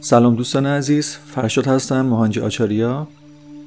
[0.00, 3.08] سلام دوستان عزیز فرشاد هستم مهانجی آچاریا.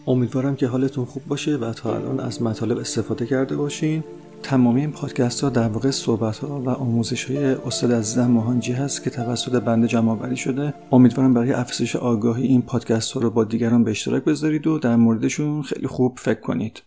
[0.07, 4.03] امیدوارم که حالتون خوب باشه و تا الان از مطالب استفاده کرده باشین.
[4.43, 9.03] تمامی این پادکست ها در واقع صحبت ها و آموزش های استاد عزیزم مهانجی هست
[9.03, 10.73] که توسط بنده جمع آوری شده.
[10.91, 14.95] امیدوارم برای افزایش آگاهی این پادکست ها رو با دیگران به اشتراک بذارید و در
[14.95, 16.83] موردشون خیلی خوب فکر کنید.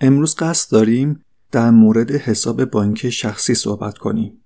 [0.00, 4.41] امروز قصد داریم در مورد حساب بانکی شخصی صحبت کنیم.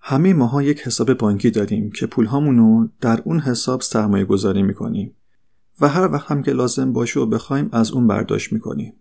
[0.00, 5.16] همه ماها یک حساب بانکی داریم که پولهامون رو در اون حساب سرمایه گذاری می‌کنیم
[5.80, 8.92] و هر وقت هم که لازم باشه و بخوایم از اون برداشت می‌کنیم.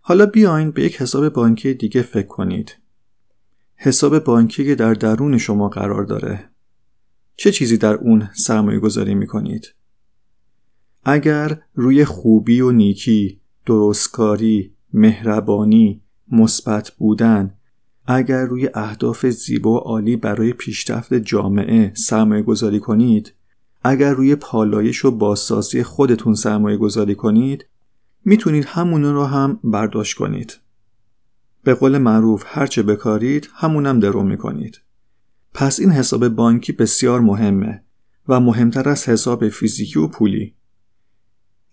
[0.00, 2.76] حالا بیاین به یک حساب بانکی دیگه فکر کنید.
[3.76, 6.50] حساب بانکی که در درون شما قرار داره.
[7.36, 9.74] چه چیزی در اون سرمایه گذاری می‌کنید؟
[11.04, 17.54] اگر روی خوبی و نیکی، درستکاری، مهربانی، مثبت بودن،
[18.10, 23.32] اگر روی اهداف زیبا و عالی برای پیشرفت جامعه سرمایه گذاری کنید
[23.84, 27.66] اگر روی پالایش و بازسازی خودتون سرمایه گذاری کنید
[28.24, 30.58] می‌تونید همون رو هم برداشت کنید.
[31.64, 34.80] به قول معروف هرچه بکارید همونم درو می‌کنید.
[35.54, 37.82] پس این حساب بانکی بسیار مهمه
[38.28, 40.54] و مهمتر از حساب فیزیکی و پولی.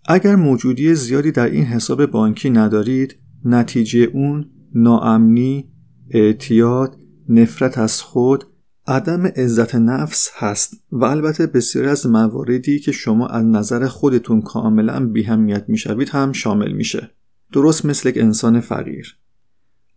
[0.06, 5.75] اگر موجودی زیادی در این حساب بانکی ندارید نتیجه اون ناامنی
[6.10, 6.98] اعتیاد
[7.30, 8.46] نفرت از خود
[8.88, 15.06] عدم عزت نفس هست و البته بسیاری از مواردی که شما از نظر خودتون کاملا
[15.06, 17.12] بیهمیت می‌شوید هم شامل میشه.
[17.54, 19.18] درست مثل یک انسان فقیر.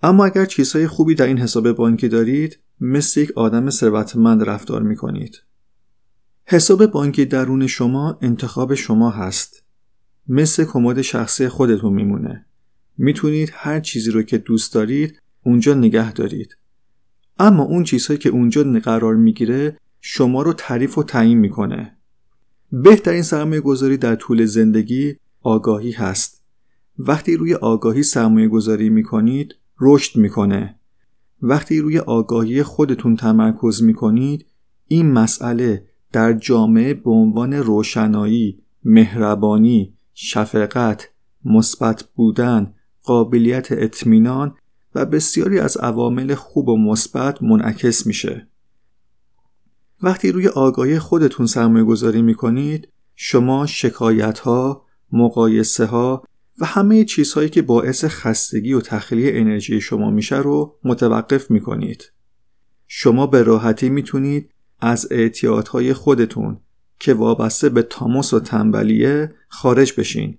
[0.02, 5.42] اما اگر چیزهای خوبی در این حساب بانکی دارید مثل یک آدم ثروتمند رفتار می‌کنید.
[6.44, 9.64] حساب بانکی درون شما انتخاب شما هست.
[10.28, 12.46] مثل کمد شخصی خودتون میمونه.
[12.98, 16.56] می‌تونید هر چیزی رو که دوست دارید اونجا نگه دارید.
[17.38, 21.96] اما اون چیزهایی که اونجا قرار می‌گیره شما رو تعریف و تعیین می‌کنه.
[22.72, 26.44] بهترین سرمایه گذاری در طول زندگی آگاهی هست.
[26.98, 30.78] وقتی روی آگاهی سرمایه گذاری می‌کنید رشد می‌کنه.
[31.42, 34.46] وقتی روی آگاهی خودتون تمرکز می‌کنید
[34.86, 41.10] این مسئله در جامعه به عنوان روشنایی مهربانی شفقت
[41.44, 44.54] مثبت بودن قابلیت اطمینان
[44.94, 48.48] و بسیاری از عوامل خوب و مثبت منعکس میشه.
[50.02, 56.24] وقتی روی آگاهی خودتون سرمایه گذاری می‌کنید شما شکایت ها، مقایسه ها
[56.60, 62.12] و همه چیزهایی که باعث خستگی و تخلیه انرژی شما میشه رو متوقف می‌کنید.
[62.86, 64.50] شما به راحتی می‌تونید
[64.80, 66.60] از اعتیادهای خودتون
[67.00, 70.38] که وابسته به تاموس و تنبلیه خارج بشین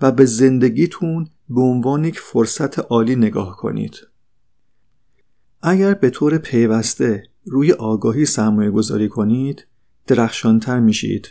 [0.00, 3.96] و به زندگیتون به عنوان یک فرصت عالی نگاه کنید.
[5.62, 9.66] اگر به طور پیوسته روی آگاهی سرمایه گذاری کنید
[10.06, 11.28] درخشانتر میشید.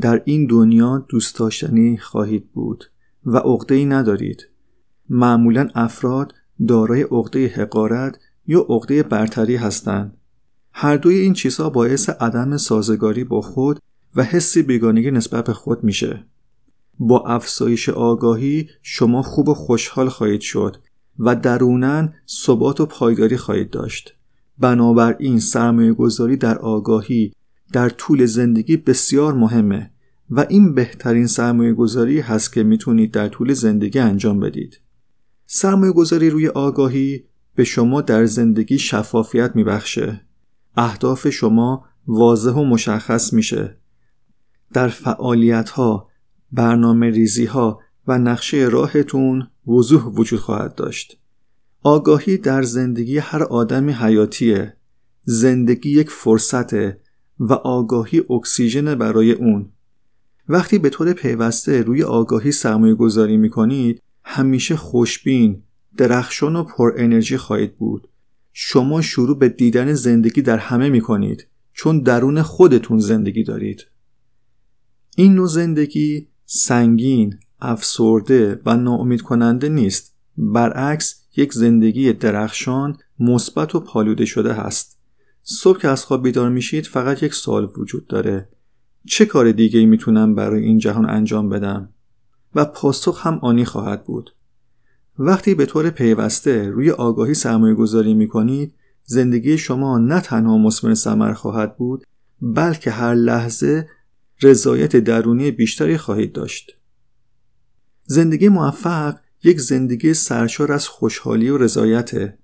[0.00, 2.84] در این دنیا دوست داشتنی خواهید بود
[3.26, 4.48] و عقده ای ندارید.
[5.08, 6.34] معمولا افراد
[6.68, 10.16] دارای عقده حقارت یا عقده برتری هستند.
[10.72, 13.78] هر دوی این چیزها باعث عدم سازگاری با خود
[14.16, 16.24] و حسی بیگانگی نسبت به خود میشه.
[16.98, 20.76] با افزایش آگاهی شما خوب و خوشحال خواهید شد
[21.18, 24.14] و درونن ثبات و پایداری خواهید داشت.
[24.58, 27.32] بنابراین سرمایه گذاری در آگاهی
[27.72, 29.90] در طول زندگی بسیار مهمه
[30.30, 34.80] و این بهترین سرمایه گذاری هست که می‌تونید در طول زندگی انجام بدید.
[35.46, 40.20] سرمایه گذاری روی آگاهی به شما در زندگی شفافیت میبخشه.
[40.76, 43.76] اهداف شما واضح و مشخص میشه.
[44.72, 46.08] در فعالیت ها
[46.54, 51.18] برنامه ریزی ها و نقشه راهتون وضوح وجود خواهد داشت.
[51.82, 54.76] آگاهی در زندگی هر آدمی حیاتیه.
[55.24, 57.00] زندگی یک فرصته
[57.40, 59.68] و آگاهی اکسیژن برای اون.
[60.48, 65.62] وقتی به طور پیوسته روی آگاهی سرمایه گذاری می کنید همیشه خوشبین،
[65.96, 68.08] درخشان و پر انرژی خواهید بود.
[68.52, 73.86] شما شروع به دیدن زندگی در همه می کنید چون درون خودتون زندگی دارید.
[75.16, 80.14] این نوع زندگی سنگین، افسرده و ناامید کننده نیست.
[80.36, 84.98] برعکس یک زندگی درخشان، مثبت و پالوده شده هست.
[85.42, 88.48] صبح که از خواب بیدار میشید فقط یک سوال وجود داره.
[89.06, 91.88] چه کار دیگه می‌تونم برای این جهان انجام بدم؟
[92.54, 94.30] و پاسخ هم آنی خواهد بود.
[95.18, 98.74] وقتی به طور پیوسته روی آگاهی سرمایه گذاری می کنید
[99.04, 102.06] زندگی شما نه تنها مسمر سمر خواهد بود
[102.42, 103.88] بلکه هر لحظه
[104.42, 106.76] رضایت درونی بیشتری خواهید داشت.
[108.04, 112.38] زندگی موفق یک زندگی سرشار از خوشحالی و رضایته.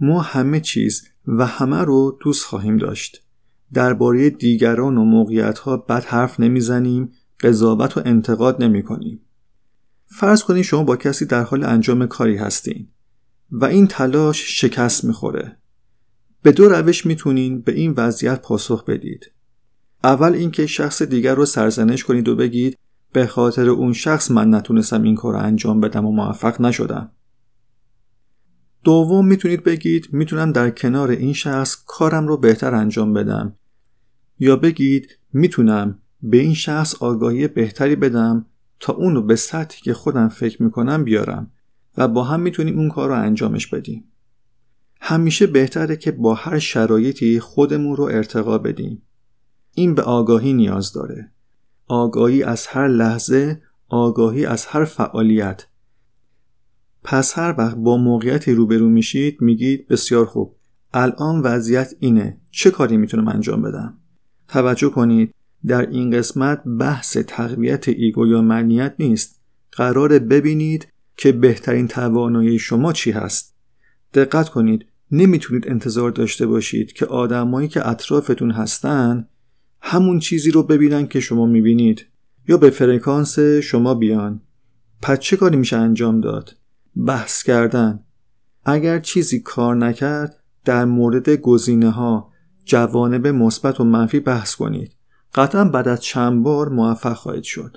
[0.00, 3.24] ما همه چیز و همه رو دوست خواهیم داشت
[3.72, 9.20] درباره دیگران و موقعیت ها بد حرف نمی‌زنیم قضاوت و انتقاد نمی کنیم.
[10.06, 12.88] فرض کنید شما با کسی در حال انجام کاری هستین
[13.50, 15.56] و این تلاش شکست می‌خوره.
[16.42, 19.30] به دو روش می‌تونین به این وضعیت پاسخ بدید.
[20.04, 22.78] اول اینکه شخص دیگر رو سرزنش کنید و بگید
[23.12, 27.12] به خاطر اون شخص من نتونستم این کار رو انجام بدم و موفق نشدم.
[28.84, 33.56] دوم می‌تونید بگید می‌تونم در کنار این شخص کارم رو بهتر انجام بدم
[34.38, 38.46] یا بگید می‌تونم به این شخص آگاهی بهتری بدم
[38.80, 41.50] تا اون رو به سطحی که خودم فکر می‌کنم بیارم
[41.96, 44.04] و با هم می‌تونیم اون کار رو انجامش بدیم.
[45.00, 49.02] همیشه بهتره که با هر شرایطی خودمون رو ارتقا بدیم.
[49.78, 51.30] این به آگاهی نیاز داره.
[51.86, 55.66] آگاهی از هر لحظه، آگاهی از هر فعالیت.
[57.04, 60.56] پس هر وقت با موقعیتی روبرو میشید میگید بسیار خوب.
[60.94, 62.40] الان وضعیت اینه.
[62.50, 63.98] چه کاری می‌تونم انجام بدم؟
[64.48, 65.34] توجه کنید
[65.66, 69.40] در این قسمت بحث تقویت ایگو یا منیت نیست.
[69.72, 73.54] قرار ببینید که بهترین توانایی شما چی هست.
[74.14, 79.28] دقت کنید نمی‌تونید انتظار داشته باشید که آدمایی که اطرافتون هستن
[79.90, 82.06] همون چیزی رو ببینن که شما می‌بینید.
[82.48, 84.40] یا به فرکانس شما بیان.
[85.02, 86.56] پس چه کاری میشه انجام داد؟
[87.06, 88.04] بحث کردن.
[88.64, 92.32] اگر چیزی کار نکرد در مورد گزینه ها
[92.64, 94.92] جوانب مثبت و منفی بحث کنید.
[95.34, 97.76] قطعا بعد از چند بار موفق خواهید شد.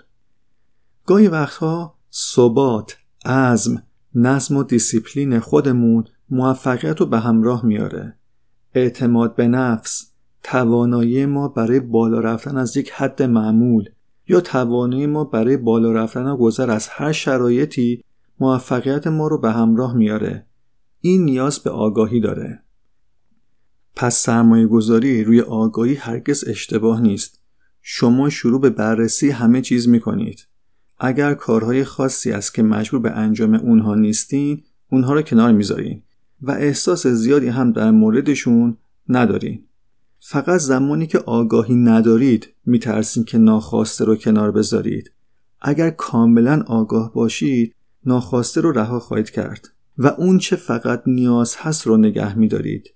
[1.06, 3.84] گاهی وقتها ثبات عزم
[4.16, 8.18] نظم و دیسیپلین خودمون موفقیت رو به همراه میاره.
[8.74, 10.11] اعتماد به نفس.
[10.44, 13.90] توانایی ما برای بالا رفتن از یک حد معمول
[14.28, 18.04] یا توانایی ما برای بالا رفتن و گذر از هر شرایطی
[18.40, 20.46] موفقیت ما رو به همراه میاره.
[21.00, 22.64] این نیاز به آگاهی داره.
[23.96, 27.42] پس سرمایه گذاری روی آگاهی هرگز اشتباه نیست.
[27.82, 30.48] شما شروع به بررسی همه چیز می کنید
[31.00, 36.04] اگر کارهای خاصی است که مجبور به انجام اونها نیستین اونها رو کنار می‌ذارین
[36.42, 38.78] و احساس زیادی هم در موردشون
[39.10, 39.64] ندارین.
[40.24, 45.12] فقط زمانی که آگاهی ندارید میترسین که ناخواسته رو کنار بذارید.
[45.62, 47.76] اگر کاملا آگاه باشید
[48.06, 52.94] ناخواسته رو رها خواهید کرد و اون چه فقط نیاز هست رو نگه میدارید.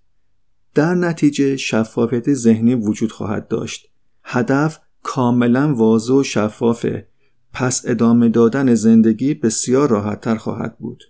[0.76, 3.92] در نتیجه شفافیت ذهنی وجود خواهد داشت.
[4.24, 7.08] هدف کاملا واضح و شفافه.
[7.54, 11.04] پس ادامه دادن زندگی بسیار راحتتر خواهد بود.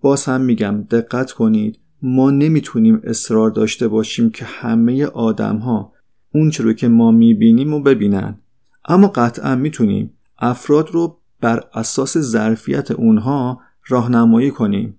[0.00, 1.78] باز هم میگم دقت کنید.
[2.02, 5.92] ما نمی‌تونیم اصرار داشته باشیم که همه آدم ها
[6.34, 8.38] اون رو که ما می‌بینیم و ببینن.
[8.84, 14.98] اما قطعا می‌تونیم افراد رو بر اساس ظرفیت اونها راهنمایی کنیم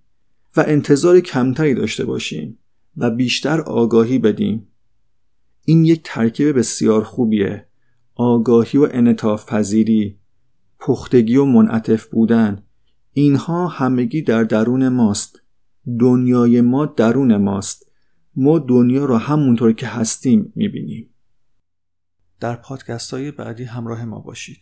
[0.57, 2.59] و انتظار کمتری داشته باشیم
[2.97, 4.67] و بیشتر آگاهی بدیم.
[5.65, 7.67] این یک ترکیب بسیار خوبیه.
[8.15, 10.17] آگاهی و انعطاف پذیری
[10.79, 12.63] پختگی و منعطف بودن
[13.13, 15.42] اینها همگی در درون ماست.
[15.99, 17.91] دنیای ما درون ماست.
[18.35, 21.09] ما دنیا را همونطور که هستیم می‌بینیم.
[22.39, 24.59] در پادکست های بعدی همراه ما باشید.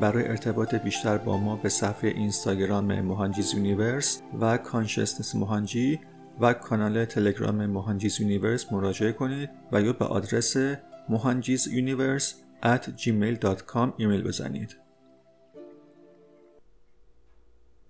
[0.00, 6.00] برای ارتباط بیشتر با ما به صفحه اینستاگرام Mohanji's Universe و Consciousness Mohanji
[6.40, 10.56] و کانال تلگرام Mohanji's Universe مراجعه کنید و یا به آدرس
[11.08, 14.76] Mohanji's Universe at gmail.com ایمیل بزنید.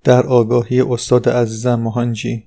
[0.07, 2.45] در آگاهی استاد عزیزم مهانجی.